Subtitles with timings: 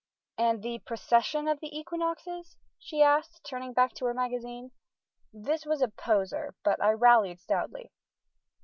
[0.39, 4.71] "And the precession of the equinoxes?" she asked, turning back to her magazine.
[5.31, 7.91] This was a poser, but I rallied stoutly.